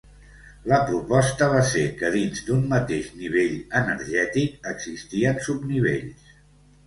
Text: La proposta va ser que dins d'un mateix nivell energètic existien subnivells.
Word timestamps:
La 0.69 0.77
proposta 0.85 1.49
va 1.51 1.59
ser 1.71 1.81
que 1.99 2.09
dins 2.15 2.41
d'un 2.47 2.63
mateix 2.71 3.11
nivell 3.19 3.53
energètic 3.81 4.57
existien 4.71 5.39
subnivells. 5.49 6.35